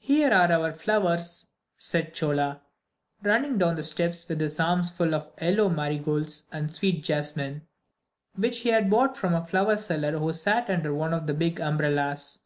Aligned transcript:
"Here 0.00 0.30
are 0.30 0.52
our 0.52 0.74
flowers," 0.74 1.46
said 1.78 2.12
Chola, 2.12 2.60
running 3.22 3.56
down 3.56 3.76
the 3.76 3.82
steps 3.82 4.28
with 4.28 4.42
his 4.42 4.60
arms 4.60 4.90
full 4.90 5.14
of 5.14 5.30
yellow 5.40 5.70
marigolds 5.70 6.50
and 6.52 6.70
sweet 6.70 7.02
jasmine, 7.02 7.66
which 8.34 8.58
he 8.60 8.68
had 8.68 8.90
bought 8.90 9.16
from 9.16 9.32
the 9.32 9.40
flower 9.40 9.78
seller 9.78 10.18
who 10.18 10.34
sat 10.34 10.68
under 10.68 10.92
one 10.92 11.14
of 11.14 11.26
the 11.26 11.32
big 11.32 11.60
umbrellas. 11.62 12.40